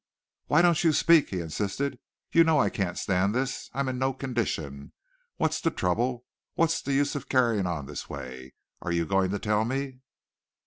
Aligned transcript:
"Why 0.47 0.63
don't 0.63 0.83
you 0.83 0.93
speak?" 0.93 1.29
he 1.29 1.41
insisted. 1.41 1.99
"You 2.31 2.43
know 2.43 2.57
I 2.57 2.71
can't 2.71 2.97
stand 2.97 3.35
this. 3.35 3.69
I'm 3.71 3.87
in 3.87 3.99
no 3.99 4.13
condition. 4.13 4.93
What's 5.37 5.61
the 5.61 5.69
trouble? 5.69 6.25
What's 6.55 6.81
the 6.81 6.93
use 6.93 7.13
of 7.13 7.29
carrying 7.29 7.67
on 7.67 7.85
this 7.85 8.09
way? 8.09 8.55
Are 8.81 8.91
you 8.91 9.05
going 9.05 9.29
to 9.29 9.37
tell 9.37 9.63
me?" 9.63 9.99